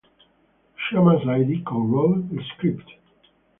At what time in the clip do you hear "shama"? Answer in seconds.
0.77-1.19